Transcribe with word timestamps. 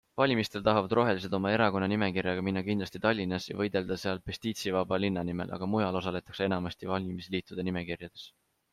Valimistele 0.19 0.63
tahavad 0.67 0.93
rohelised 0.99 1.35
oma 1.37 1.51
erakonna 1.55 1.89
nimekirjaga 1.91 2.45
minna 2.47 2.63
kindlasti 2.69 3.01
Tallinnas 3.03 3.47
ja 3.51 3.59
võidelda 3.61 3.99
seal 4.05 4.23
pestiitsivaba 4.31 4.99
linna 5.05 5.27
nimel, 5.31 5.55
aga 5.59 5.71
mujal 5.75 6.01
osaletakse 6.03 6.51
enamasti 6.51 6.95
valimisliitude 6.95 7.71
nimekirjades. 7.73 8.29